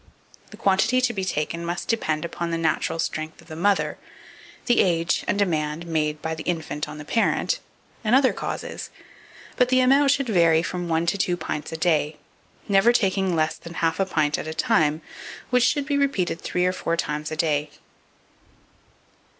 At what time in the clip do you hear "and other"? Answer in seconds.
8.03-8.33